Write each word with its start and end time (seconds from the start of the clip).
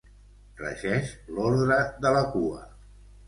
Regeix 0.61 1.11
l'ordre 1.35 1.77
de 2.07 2.13
la 2.17 2.25
cua. 2.31 2.63